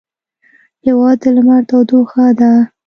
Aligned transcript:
هېواد 0.85 1.17
د 1.23 1.25
لمر 1.35 1.61
تودوخه 1.69 2.25
ده. 2.39 2.51